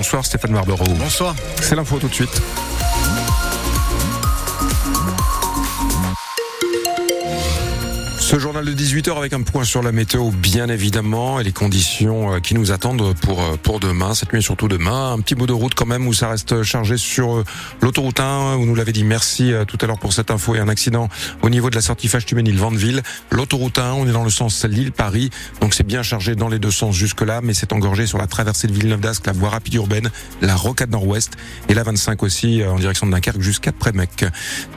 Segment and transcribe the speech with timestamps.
[0.00, 0.94] Bonsoir Stéphane Marbereau.
[0.94, 1.34] Bonsoir.
[1.60, 2.40] C'est l'info tout de suite.
[8.30, 12.34] Ce journal de 18h avec un point sur la météo, bien évidemment, et les conditions
[12.34, 15.14] euh, qui nous attendent pour, euh, pour demain, cette nuit surtout demain.
[15.14, 17.44] Un petit bout de route quand même où ça reste chargé sur euh,
[17.80, 18.54] l'autoroute 1.
[18.54, 21.08] Vous nous l'avez dit, merci tout à l'heure pour cette info et un accident
[21.42, 23.02] au niveau de la sortie Fâche-Tuménil, Vandeville.
[23.32, 26.70] L'autoroute 1, on est dans le sens Lille-Paris, donc c'est bien chargé dans les deux
[26.70, 30.08] sens jusque-là, mais c'est engorgé sur la traversée de Villeneuve-d'Ascq, la voie rapide urbaine,
[30.40, 31.32] la rocade nord-ouest
[31.68, 34.24] et la 25 aussi en direction de Dunkerque jusqu'à Prémec.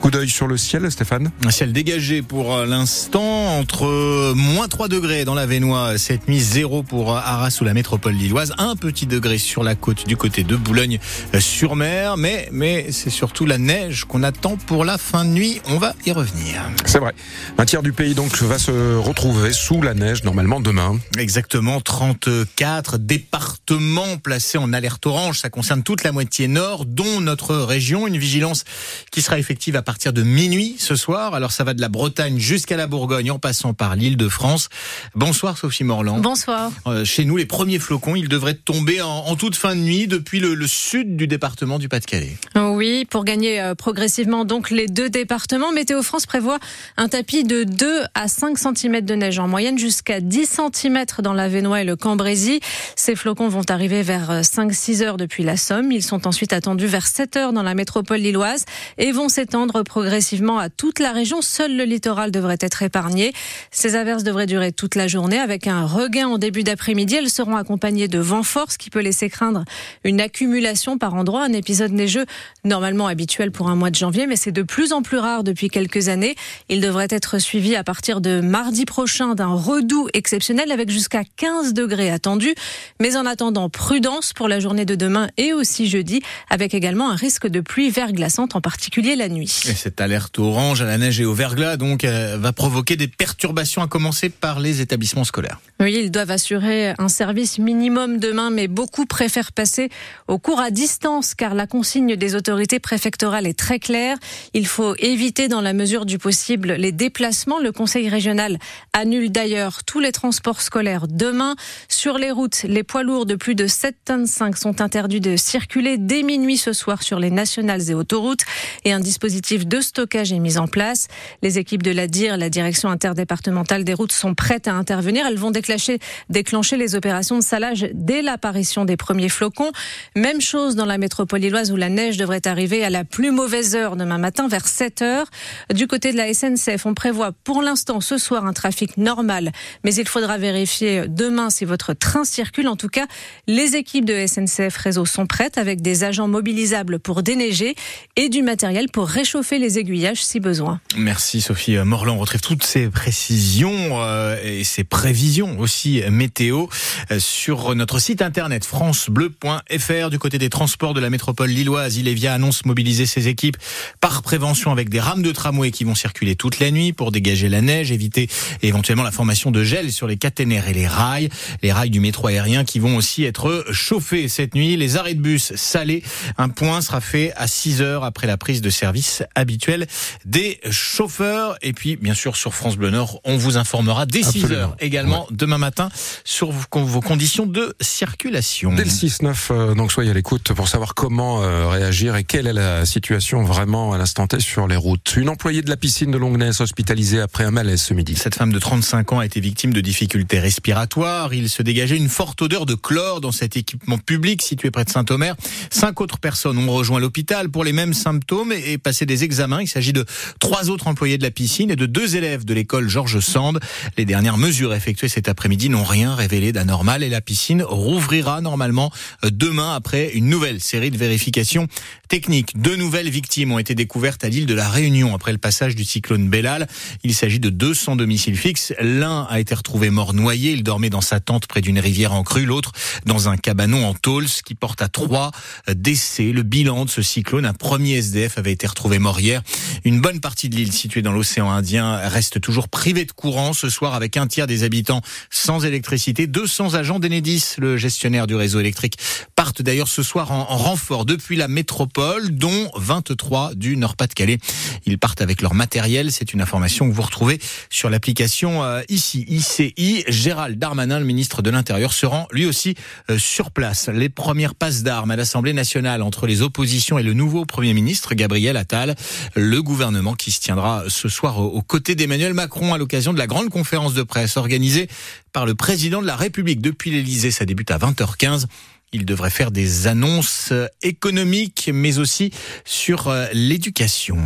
[0.00, 1.30] Coup d'œil sur le ciel, Stéphane?
[1.46, 6.82] Un ciel dégagé pour l'instant entre moins 3 degrés dans la Vénois cette nuit, 0
[6.82, 10.56] pour Arras ou la métropole lilloise, un petit degré sur la côte du côté de
[10.56, 15.60] Boulogne-sur-Mer, mais, mais c'est surtout la neige qu'on attend pour la fin de nuit.
[15.68, 16.62] On va y revenir.
[16.84, 17.14] C'est vrai.
[17.58, 20.98] Un tiers du pays donc va se retrouver sous la neige normalement demain.
[21.18, 25.40] Exactement, 34 départements placés en alerte orange.
[25.40, 28.06] Ça concerne toute la moitié nord, dont notre région.
[28.06, 28.64] Une vigilance
[29.10, 31.34] qui sera effective à partir de minuit ce soir.
[31.34, 34.68] Alors ça va de la Bretagne jusqu'à la Bourgogne en passant par l'île de France.
[35.14, 36.20] Bonsoir Sophie Morland.
[36.20, 36.70] Bonsoir.
[36.86, 40.38] Euh, chez nous, les premiers flocons, ils devraient tomber en, toute fin de nuit depuis
[40.40, 42.36] le, sud du département du Pas-de-Calais.
[42.56, 46.58] Oui, pour gagner euh, progressivement donc les deux départements, Météo France prévoit
[46.96, 51.32] un tapis de 2 à 5 cm de neige en moyenne jusqu'à 10 cm dans
[51.32, 52.60] la Vénois et le Cambrésis.
[52.96, 55.90] Ces flocons vont arriver vers 5-6 euh, heures depuis la Somme.
[55.90, 58.64] Ils sont ensuite attendus vers 7 heures dans la métropole lilloise
[58.96, 61.42] et vont s'étendre progressivement à toute la région.
[61.42, 63.23] Seul le littoral devrait être épargné.
[63.70, 67.16] Ces averses devraient durer toute la journée avec un regain en début d'après-midi.
[67.16, 69.64] Elles seront accompagnées de vents forts, ce qui peut laisser craindre
[70.04, 72.26] une accumulation par endroit, un épisode neigeux
[72.64, 75.68] normalement habituel pour un mois de janvier, mais c'est de plus en plus rare depuis
[75.68, 76.34] quelques années.
[76.68, 81.74] Il devrait être suivi à partir de mardi prochain d'un redout exceptionnel avec jusqu'à 15
[81.74, 82.54] degrés attendus.
[83.00, 87.16] Mais en attendant, prudence pour la journée de demain et aussi jeudi, avec également un
[87.16, 89.62] risque de pluie verglaçante, en particulier la nuit.
[89.68, 93.08] Et cette alerte orange à la neige et au verglas, donc, euh, va provoquer des
[93.18, 95.60] perturbations à commencer par les établissements scolaires.
[95.80, 99.90] Oui, ils doivent assurer un service minimum demain, mais beaucoup préfèrent passer
[100.28, 104.16] au cours à distance car la consigne des autorités préfectorales est très claire.
[104.52, 107.58] Il faut éviter dans la mesure du possible les déplacements.
[107.58, 108.58] Le conseil régional
[108.92, 111.56] annule d'ailleurs tous les transports scolaires demain.
[111.88, 115.36] Sur les routes, les poids lourds de plus de 7 tonnes 5 sont interdits de
[115.36, 118.44] circuler dès minuit ce soir sur les nationales et autoroutes
[118.84, 121.08] et un dispositif de stockage est mis en place.
[121.42, 125.26] Les équipes de la DIR, la direction interdépartementale des routes, sont prêtes à intervenir.
[125.26, 125.98] Elles vont déclencher,
[126.30, 129.72] déclencher les opérations de salage dès l'apparition des premiers flocons.
[130.16, 133.74] Même chose dans la métropole lilloise où la neige devrait arriver à la plus mauvaise
[133.76, 135.26] heure demain matin vers 7 heures.
[135.72, 139.52] Du côté de la SNCF, on prévoit pour l'instant ce soir un trafic normal,
[139.84, 142.68] mais il faudra vérifier demain si votre train circule.
[142.68, 143.06] En tout cas,
[143.46, 147.74] les équipes de SNCF Réseau sont prêtes avec des agents mobilisables pour déneiger
[148.16, 150.80] et du matériel pour réchauffer les aiguillages si besoin.
[150.96, 152.16] Merci Sophie Morland.
[152.16, 156.66] On retrouve toutes ces précisions euh, et ces prévisions aussi météo
[157.10, 161.96] euh, sur notre site internet francebleu.fr du côté des transports de la métropole lilloise.
[161.96, 163.56] Ilévia annonce mobiliser ses équipes
[164.00, 167.48] par prévention avec des rames de tramway qui vont circuler toute la nuit pour dégager
[167.48, 168.28] la neige, éviter
[168.62, 171.28] éventuellement la formation de gel sur les caténaires et les rails,
[171.62, 174.76] les rails du métro aérien qui vont aussi être chauffés cette nuit.
[174.76, 176.02] Les arrêts de bus salés,
[176.38, 179.86] un point sera fait à 6 heures après la prise de service habituelle
[180.24, 181.56] des chauffeurs.
[181.62, 185.26] Et puis, bien sûr, sur France Bleu Nord, on vous informera dès 6 heures également
[185.30, 185.88] demain matin
[186.24, 188.72] sur vos conditions de circulation.
[188.74, 192.46] Dès le 6-9, euh, donc soyez à l'écoute pour savoir comment euh, réagir et quelle
[192.46, 195.14] est la situation vraiment à l'instant T sur les routes.
[195.16, 198.16] Une employée de la piscine de Longnes hospitalisée après un malaise ce midi.
[198.16, 201.32] Cette femme de 35 ans a été victime de difficultés respiratoires.
[201.34, 204.90] Il se dégageait une forte odeur de chlore dans cet équipement public situé près de
[204.90, 205.34] Saint-Omer.
[205.70, 209.62] Cinq autres personnes ont rejoint l'hôpital pour les mêmes symptômes et passé des examens.
[209.62, 210.04] Il s'agit de
[210.38, 213.60] trois autres employés de la piscine et de deux élèves de l'école Georges Sand.
[213.96, 218.90] Les dernières mesures effectuées cet après-midi n'ont rien révélé d'anormal et la piscine rouvrira normalement
[219.22, 221.68] demain après une nouvelle série de vérifications
[222.08, 222.52] techniques.
[222.56, 225.84] Deux nouvelles victimes ont été découvertes à l'île de la Réunion après le passage du
[225.84, 226.66] cyclone Bellal.
[227.02, 228.72] Il s'agit de 200 domiciles fixes.
[228.80, 230.52] L'un a été retrouvé mort noyé.
[230.52, 232.46] Il dormait dans sa tente près d'une rivière en crue.
[232.46, 232.72] L'autre
[233.04, 235.32] dans un cabanon en tôle, ce qui porte à trois
[235.74, 236.32] décès.
[236.32, 239.42] Le bilan de ce cyclone, un premier SDF avait été retrouvé mort hier.
[239.84, 243.68] Une bonne partie de l'île située dans l'océan Indien reste toujours privée de courant ce
[243.68, 246.26] soir avec un tiers des habitants sans électricité.
[246.26, 248.98] 200 agents d'Enedis, le gestionnaire du réseau électrique,
[249.36, 254.38] partent d'ailleurs ce soir en renfort depuis la métropole dont 23 du Nord-Pas-de-Calais.
[254.86, 256.12] Ils partent avec leur matériel.
[256.12, 257.40] C'est une information que vous retrouvez
[257.70, 260.04] sur l'application euh, ici, ICI.
[260.08, 262.74] Gérald Darmanin, le ministre de l'Intérieur, se rend lui aussi
[263.10, 263.88] euh, sur place.
[263.88, 268.14] Les premières passes d'armes à l'Assemblée nationale entre les oppositions et le nouveau Premier ministre,
[268.14, 268.94] Gabriel Attal.
[269.34, 273.26] Le gouvernement qui se tiendra ce soir aux côtés d'Emmanuel Macron à l'occasion de la
[273.26, 274.88] grande conférence de presse organisée
[275.32, 277.30] par le président de la République depuis l'Elysée.
[277.30, 278.46] Ça débute à 20h15.
[278.94, 282.30] Il devrait faire des annonces économiques, mais aussi
[282.64, 284.18] sur euh, l'éducation.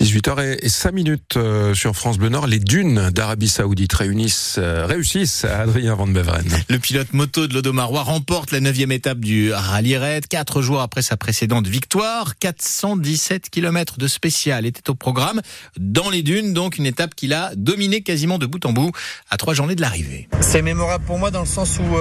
[0.00, 2.48] 18h et 5 minutes euh, sur France Bleu Nord.
[2.48, 6.48] Les dunes d'Arabie Saoudite réunissent, euh, réussissent à Adrien Van Beveren.
[6.68, 10.26] Le pilote moto de l'Odomarois remporte la neuvième étape du Rallye Raid.
[10.26, 15.42] Quatre jours après sa précédente victoire, 417 km de spécial étaient au programme.
[15.78, 18.90] Dans les dunes, donc une étape qu'il a dominée quasiment de bout en bout
[19.30, 20.28] à trois journées de l'arrivée.
[20.40, 21.96] C'est mémorable pour moi dans le sens où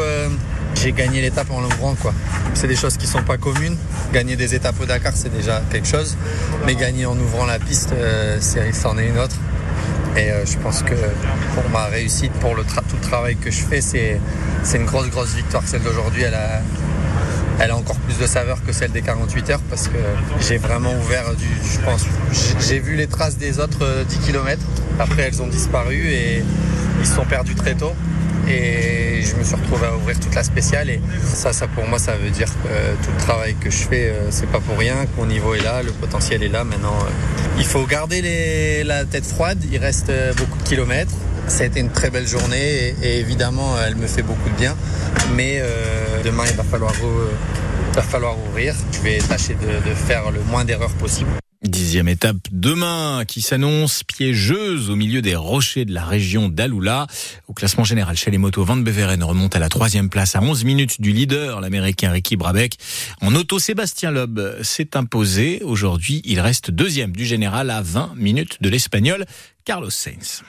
[0.81, 1.95] j'ai gagné l'étape en l'ouvrant.
[2.53, 3.77] C'est des choses qui sont pas communes.
[4.13, 6.17] Gagner des étapes au Dakar, c'est déjà quelque chose.
[6.65, 8.39] Mais gagner en ouvrant la piste, euh,
[8.73, 9.35] c'en est une autre.
[10.15, 10.95] Et euh, je pense que
[11.53, 14.19] pour ma réussite, pour le tout le travail que je fais, c'est
[14.73, 15.63] une grosse, grosse victoire.
[15.65, 16.61] Celle d'aujourd'hui, elle a,
[17.59, 19.97] elle a encore plus de saveur que celle des 48 heures parce que
[20.39, 21.45] j'ai vraiment ouvert du.
[21.45, 22.05] Je pense,
[22.67, 24.59] j'ai vu les traces des autres 10 euh, km.
[24.99, 26.43] Après, elles ont disparu et
[26.99, 27.93] ils se sont perdus très tôt
[28.47, 31.99] et je me suis retrouvé à ouvrir toute la spéciale et ça, ça pour moi
[31.99, 35.05] ça veut dire que tout le travail que je fais euh, c'est pas pour rien,
[35.05, 36.63] que mon niveau est là, le potentiel est là.
[36.63, 37.09] Maintenant euh,
[37.57, 41.13] il faut garder la tête froide, il reste euh, beaucoup de kilomètres.
[41.47, 44.75] Ça a été une très belle journée et, évidemment elle me fait beaucoup de bien.
[45.35, 45.61] Mais
[46.23, 46.91] demain il va falloir,
[47.93, 48.75] va falloir ouvrir.
[48.91, 51.29] Je vais tâcher de faire le moins d'erreurs possible.
[51.67, 57.07] Dixième étape demain qui s'annonce piégeuse au milieu des rochers de la région d'Aloula.
[57.49, 60.63] Au classement général chez les motos, Van Beveren remonte à la troisième place à 11
[60.63, 62.77] minutes du leader, l'américain Ricky Brabeck.
[63.19, 65.61] En auto, Sébastien Loeb s'est imposé.
[65.61, 69.25] Aujourd'hui, il reste deuxième du général à 20 minutes de l'espagnol
[69.65, 70.43] Carlos Sainz.